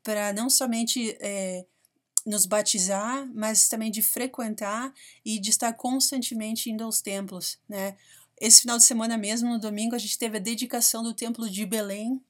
[0.02, 1.16] para não somente...
[1.20, 1.64] É,
[2.26, 4.92] nos batizar, mas também de frequentar
[5.24, 7.96] e de estar constantemente indo aos templos, né?
[8.38, 11.64] Esse final de semana mesmo, no domingo, a gente teve a dedicação do templo de
[11.64, 12.20] Belém.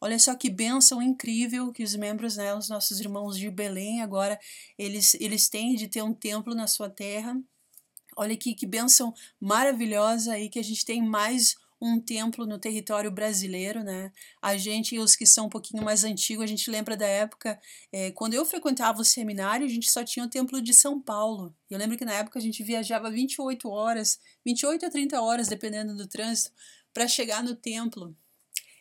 [0.00, 4.38] Olha só que bênção incrível que os membros, né, os nossos irmãos de Belém, agora
[4.78, 7.36] eles, eles têm de ter um templo na sua terra.
[8.16, 13.10] Olha que, que bênção maravilhosa aí que a gente tem mais um templo no território
[13.10, 14.10] brasileiro, né?
[14.40, 17.60] A gente, os que são um pouquinho mais antigos, a gente lembra da época,
[17.92, 21.54] é, quando eu frequentava o seminário, a gente só tinha o templo de São Paulo.
[21.68, 25.94] Eu lembro que na época a gente viajava 28 horas, 28 a 30 horas, dependendo
[25.94, 26.50] do trânsito,
[26.94, 28.16] para chegar no templo.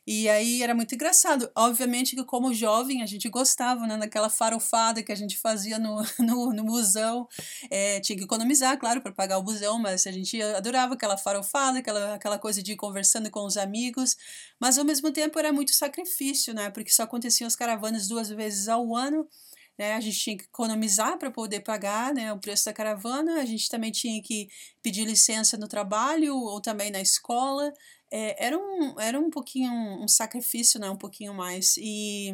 [0.08, 1.50] E aí era muito engraçado.
[1.56, 3.98] Obviamente que como jovem a gente gostava, né?
[3.98, 7.28] Daquela farofada que a gente fazia no, no, no busão.
[7.72, 11.80] É, tinha que economizar, claro, para pagar o busão, mas a gente adorava aquela farofada,
[11.80, 14.16] aquela, aquela coisa de ir conversando com os amigos.
[14.60, 16.70] Mas ao mesmo tempo era muito sacrifício, né?
[16.70, 19.28] Porque só aconteciam as caravanas duas vezes ao ano.
[19.78, 23.46] Né, a gente tinha que economizar para poder pagar né, o preço da caravana, a
[23.46, 24.48] gente também tinha que
[24.82, 27.74] pedir licença no trabalho ou também na escola,
[28.12, 30.90] é, era, um, era um pouquinho um sacrifício, né?
[30.90, 31.76] Um pouquinho mais.
[31.78, 32.34] E,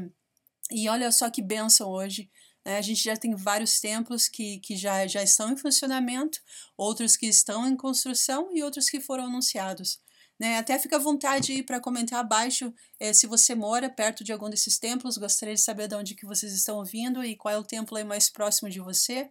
[0.71, 2.29] e olha só que benção hoje.
[2.65, 2.77] Né?
[2.77, 6.39] A gente já tem vários templos que, que já, já estão em funcionamento,
[6.77, 9.99] outros que estão em construção e outros que foram anunciados.
[10.39, 10.57] Né?
[10.57, 14.79] Até fica à vontade para comentar abaixo é, se você mora perto de algum desses
[14.79, 15.17] templos.
[15.17, 18.03] Gostaria de saber de onde que vocês estão ouvindo e qual é o templo aí
[18.03, 19.29] mais próximo de você.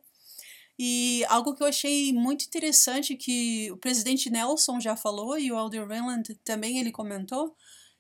[0.83, 5.57] E algo que eu achei muito interessante que o presidente Nelson já falou e o
[5.59, 7.55] Alder Renland também ele comentou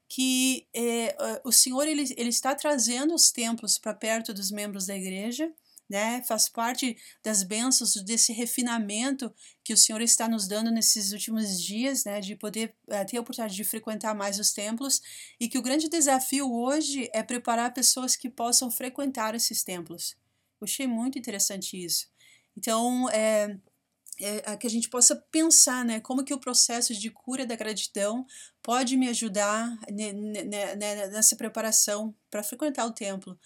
[0.08, 1.14] que é,
[1.44, 5.52] o Senhor ele, ele está trazendo os templos para perto dos membros da igreja,
[5.90, 6.22] né?
[6.22, 9.30] Faz parte das bênçãos desse refinamento
[9.62, 12.18] que o Senhor está nos dando nesses últimos dias, né?
[12.18, 15.02] De poder uh, ter a oportunidade de frequentar mais os templos
[15.38, 20.16] e que o grande desafio hoje é preparar pessoas que possam frequentar esses templos.
[20.58, 22.08] Eu achei muito interessante isso.
[22.56, 23.56] Então, é,
[24.20, 28.26] é, que a gente possa pensar, né, como que o processo de cura da gratidão
[28.62, 29.74] pode me ajudar
[31.10, 33.38] nessa preparação para frequentar o templo.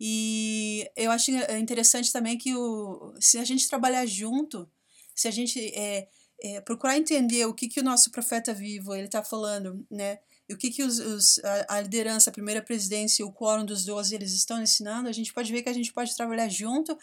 [0.00, 4.70] E eu acho interessante também que o, se a gente trabalhar junto,
[5.14, 6.08] se a gente é,
[6.40, 10.18] é, procurar entender o que, que o nosso profeta vivo ele está falando, né?
[10.48, 13.84] E o que, que os, os, a, liderança, a primeira presidência e o quórum dos
[13.84, 16.96] doze eles estão ensinando, a gente pode ver que a gente pode trabalhar junto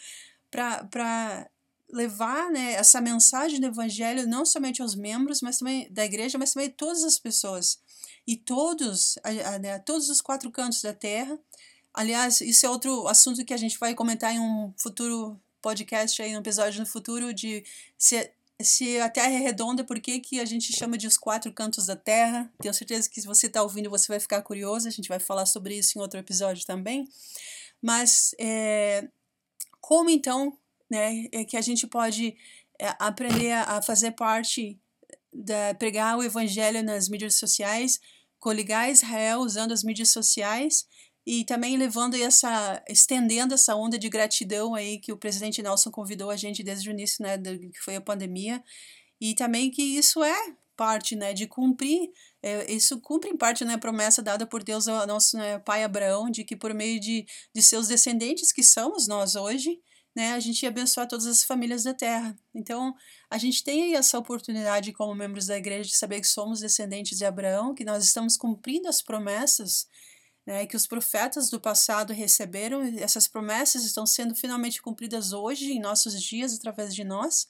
[0.50, 1.50] para
[1.90, 6.52] levar né, essa mensagem do evangelho não somente aos membros mas também da igreja, mas
[6.52, 7.78] também a todas as pessoas.
[8.26, 11.38] E todos, a, a, né, todos os quatro cantos da terra.
[11.94, 16.36] Aliás, isso é outro assunto que a gente vai comentar em um futuro podcast, aí,
[16.36, 17.64] um episódio no futuro, de
[17.96, 18.30] se
[18.60, 21.86] se a Terra é redonda, por que, que a gente chama de os quatro cantos
[21.86, 22.50] da Terra?
[22.60, 24.88] Tenho certeza que se você está ouvindo, você vai ficar curioso.
[24.88, 27.06] A gente vai falar sobre isso em outro episódio também.
[27.82, 29.08] Mas é,
[29.86, 30.58] como então
[30.90, 32.36] né, é que a gente pode
[32.76, 34.76] é, aprender a fazer parte
[35.32, 38.00] da pregar o evangelho nas mídias sociais,
[38.40, 40.88] coligar Israel usando as mídias sociais
[41.24, 46.30] e também levando essa, estendendo essa onda de gratidão aí que o presidente Nelson convidou
[46.30, 48.60] a gente desde o início, né, do, que foi a pandemia,
[49.20, 52.10] e também que isso é parte, né, de cumprir,
[52.42, 55.82] é, isso cumpre em parte, né, a promessa dada por Deus ao nosso né, pai
[55.82, 59.80] Abraão, de que por meio de, de seus descendentes, que somos nós hoje,
[60.14, 62.36] né, a gente ia abençoar todas as famílias da terra.
[62.54, 62.94] Então,
[63.30, 67.18] a gente tem aí essa oportunidade como membros da igreja de saber que somos descendentes
[67.18, 69.86] de Abraão, que nós estamos cumprindo as promessas
[70.46, 75.80] né, que os profetas do passado receberam, essas promessas estão sendo finalmente cumpridas hoje, em
[75.80, 77.48] nossos dias, através de nós.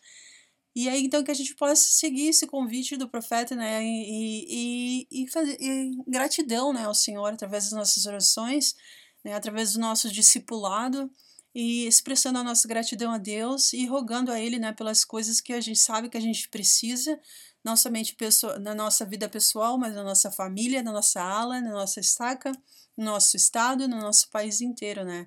[0.76, 5.22] E aí, então, que a gente possa seguir esse convite do profeta, né, e, e,
[5.22, 8.76] e, fazer, e gratidão, né, ao Senhor, através das nossas orações,
[9.24, 11.10] né, através do nosso discipulado,
[11.54, 15.54] e expressando a nossa gratidão a Deus e rogando a Ele, né, pelas coisas que
[15.54, 17.18] a gente sabe que a gente precisa,
[17.64, 18.14] não somente
[18.60, 22.52] na nossa vida pessoal, mas na nossa família, na nossa ala, na nossa estaca,
[22.94, 25.26] no nosso estado, no nosso país inteiro, né?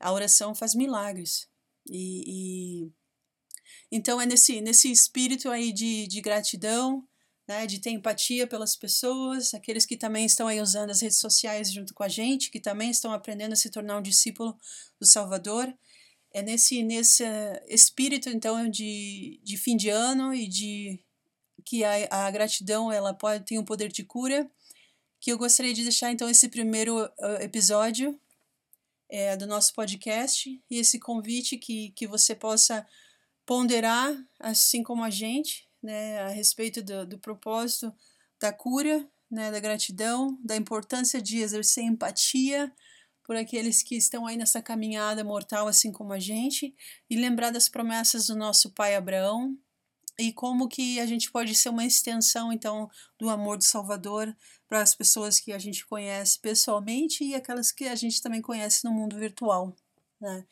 [0.00, 1.48] A oração faz milagres.
[1.86, 2.90] E...
[3.90, 7.06] então é nesse, nesse espírito aí de, de gratidão,
[7.48, 11.72] né, de ter empatia pelas pessoas, aqueles que também estão aí usando as redes sociais
[11.72, 14.56] junto com a gente, que também estão aprendendo a se tornar um discípulo
[15.00, 15.72] do Salvador.
[16.30, 17.24] É nesse, nesse
[17.68, 21.02] espírito, então, de, de fim de ano e de
[21.64, 24.50] que a, a gratidão ela pode ter um poder de cura
[25.20, 28.18] que eu gostaria de deixar então esse primeiro uh, episódio
[29.10, 32.86] é, do nosso podcast e esse convite que, que você possa
[33.48, 37.90] ponderar, assim como a gente, né, a respeito do, do propósito
[38.38, 42.70] da cura, né, da gratidão, da importância de exercer empatia
[43.24, 46.74] por aqueles que estão aí nessa caminhada mortal, assim como a gente,
[47.08, 49.56] e lembrar das promessas do nosso pai Abraão,
[50.18, 54.36] e como que a gente pode ser uma extensão então do amor do Salvador
[54.68, 58.84] para as pessoas que a gente conhece pessoalmente e aquelas que a gente também conhece
[58.84, 59.74] no mundo virtual,
[60.20, 60.44] né?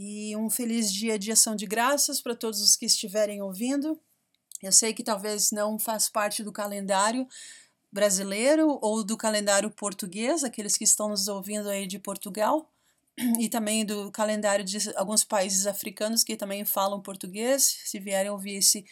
[0.00, 4.00] E um feliz dia de ação de graças para todos os que estiverem ouvindo.
[4.62, 7.26] Eu sei que talvez não faz parte do calendário
[7.90, 12.72] brasileiro ou do calendário português, aqueles que estão nos ouvindo aí de Portugal,
[13.40, 17.64] e também do calendário de alguns países africanos que também falam português.
[17.84, 18.84] Se vierem ouvir esse,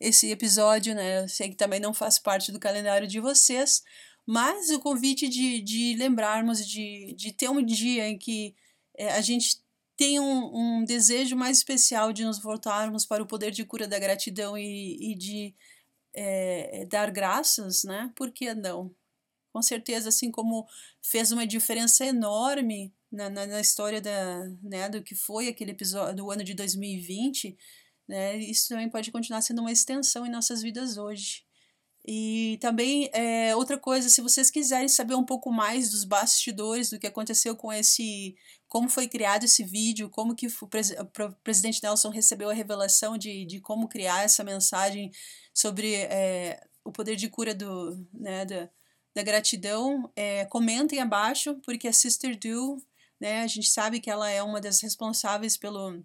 [0.00, 3.82] esse episódio, né, eu sei que também não faz parte do calendário de vocês,
[4.24, 8.54] mas o convite de, de lembrarmos de, de ter um dia em que
[8.96, 9.63] é, a gente
[9.96, 13.98] tem um, um, desejo mais especial de nos voltarmos para o poder de cura da
[13.98, 15.54] gratidão e, e de
[16.14, 18.12] é, dar graças, né?
[18.16, 18.94] Por que não?
[19.52, 20.66] Com certeza, assim como
[21.00, 26.16] fez uma diferença enorme na, na, na história da, né, do que foi aquele episódio
[26.16, 27.56] do ano de 2020,
[28.08, 31.44] né, isso também pode continuar sendo uma extensão em nossas vidas hoje.
[32.06, 36.98] E também, é, outra coisa, se vocês quiserem saber um pouco mais dos bastidores, do
[36.98, 38.36] que aconteceu com esse,
[38.74, 43.16] como foi criado esse vídeo, como que o, pres o presidente Nelson recebeu a revelação
[43.16, 45.12] de, de como criar essa mensagem
[45.54, 48.68] sobre é, o poder de cura do, né, da,
[49.14, 52.82] da gratidão, é, comentem abaixo, porque a Sister Do
[53.20, 53.42] né?
[53.42, 56.04] A gente sabe que ela é uma das responsáveis pelo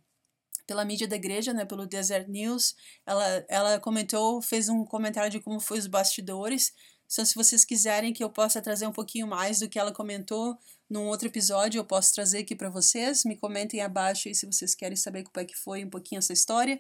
[0.68, 2.76] pela mídia da igreja, né, pelo Desert News.
[3.04, 6.72] Ela, ela comentou, fez um comentário de como foi os bastidores.
[7.12, 10.58] Então, se vocês quiserem que eu possa trazer um pouquinho mais do que ela comentou
[10.90, 13.26] num outro episódio, eu posso trazer aqui para vocês.
[13.26, 16.34] Me comentem abaixo aí se vocês querem saber como é que foi um pouquinho essa
[16.34, 16.80] história.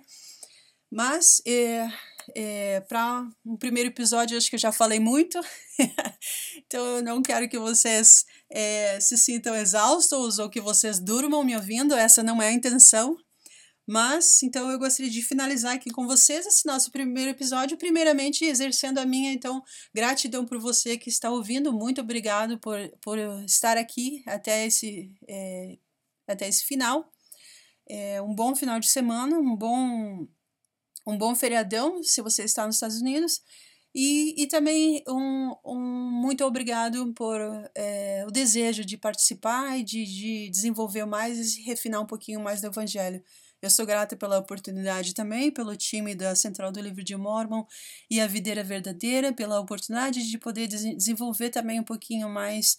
[0.91, 1.87] Mas é,
[2.35, 5.39] é, para um primeiro episódio, acho que eu já falei muito,
[6.65, 11.55] então eu não quero que vocês é, se sintam exaustos ou que vocês durmam me
[11.55, 13.15] ouvindo, essa não é a intenção.
[13.91, 18.99] Mas, então, eu gostaria de finalizar aqui com vocês esse nosso primeiro episódio, primeiramente exercendo
[18.99, 21.73] a minha, então, gratidão por você que está ouvindo.
[21.73, 25.79] Muito obrigado por, por estar aqui até esse, é,
[26.27, 27.11] até esse final.
[27.89, 30.27] É, um bom final de semana, um bom
[31.07, 33.41] um bom feriadão se você está nos Estados Unidos.
[33.95, 35.79] E, e também um, um
[36.11, 37.39] muito obrigado por
[37.73, 42.61] é, o desejo de participar e de, de desenvolver mais e refinar um pouquinho mais
[42.61, 43.23] do Evangelho.
[43.61, 47.65] Eu sou grata pela oportunidade também, pelo time da Central do Livro de Mormon
[48.09, 52.77] e a Videira Verdadeira, pela oportunidade de poder desenvolver também um pouquinho mais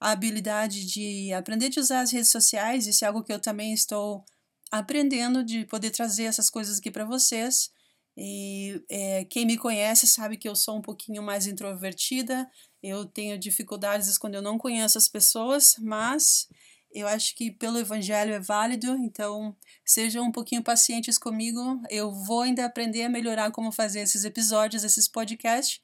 [0.00, 2.86] a habilidade de aprender a usar as redes sociais.
[2.86, 4.24] Isso é algo que eu também estou
[4.70, 7.70] aprendendo de poder trazer essas coisas aqui para vocês.
[8.16, 12.50] E é, quem me conhece sabe que eu sou um pouquinho mais introvertida,
[12.82, 16.48] eu tenho dificuldades quando eu não conheço as pessoas, mas
[16.92, 21.80] eu acho que pelo evangelho é válido, então sejam um pouquinho pacientes comigo.
[21.90, 25.80] Eu vou ainda aprender a melhorar como fazer esses episódios, esses podcasts,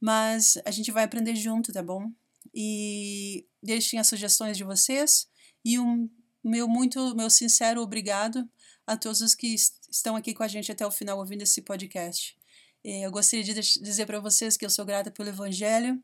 [0.00, 2.10] mas a gente vai aprender junto, tá bom?
[2.54, 5.28] E deixem as sugestões de vocês
[5.64, 6.08] e um
[6.42, 8.48] meu muito, meu sincero obrigado
[8.86, 9.54] a todos os que
[9.90, 12.38] estão aqui com a gente até o final ouvindo esse podcast.
[12.84, 16.02] Eh, eu gostaria de dizer para vocês que eu sou grata pelo Evangelho,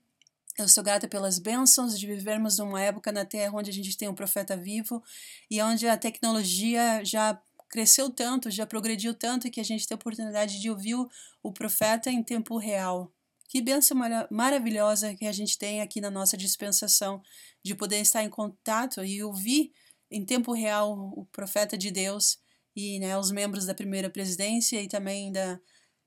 [0.58, 4.08] eu sou grata pelas bênçãos de vivermos numa época na Terra onde a gente tem
[4.08, 5.02] um profeta vivo
[5.50, 9.98] e onde a tecnologia já cresceu tanto, já progrediu tanto que a gente tem a
[9.98, 10.94] oportunidade de ouvir
[11.42, 13.12] o profeta em tempo real.
[13.48, 17.20] Que bênção mara maravilhosa que a gente tem aqui na nossa dispensação
[17.62, 19.72] de poder estar em contato e ouvir
[20.10, 22.38] em tempo real o profeta de Deus
[22.76, 25.58] e né, os membros da primeira presidência e também da,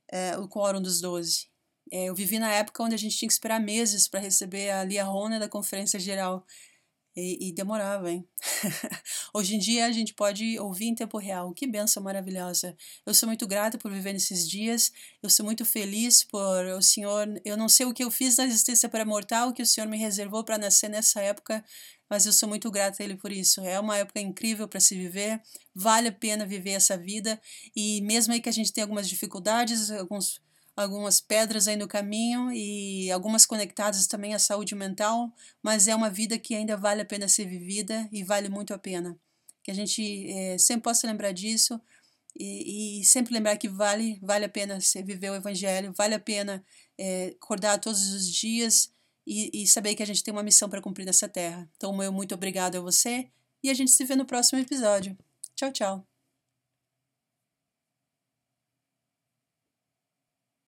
[0.10, 1.48] é, o quórum dos doze.
[1.92, 4.84] É, eu vivi na época onde a gente tinha que esperar meses para receber a
[4.84, 6.46] Lia Rona da Conferência Geral.
[7.20, 8.24] E, e demorava, hein?
[9.34, 11.52] Hoje em dia a gente pode ouvir em tempo real.
[11.52, 12.78] Que benção maravilhosa.
[13.04, 14.92] Eu sou muito grata por viver nesses dias.
[15.24, 17.28] Eu sou muito feliz por o Senhor.
[17.44, 19.98] Eu não sei o que eu fiz na existência para mortal, que o Senhor me
[19.98, 21.66] reservou para nascer nessa época,
[22.08, 23.62] mas eu sou muito grata a Ele por isso.
[23.62, 25.42] É uma época incrível para se viver.
[25.74, 27.42] Vale a pena viver essa vida.
[27.76, 30.40] E mesmo aí que a gente tem algumas dificuldades, alguns
[30.78, 36.10] algumas pedras aí no caminho e algumas conectadas também à saúde mental, mas é uma
[36.10, 39.20] vida que ainda vale a pena ser vivida e vale muito a pena.
[39.64, 41.82] Que a gente é, sempre possa lembrar disso
[42.40, 46.64] e, e, sempre lembrar que vale, vale a pena viver o Evangelho, vale a pena
[46.96, 48.92] é, acordar todos os dias
[49.26, 51.68] e, e saber que a gente tem uma missão para cumprir nessa terra.
[51.76, 53.30] Então, meu muito obrigado a você
[53.64, 55.18] e a gente se vê no próximo episódio.
[55.56, 56.17] Tchau, tchau.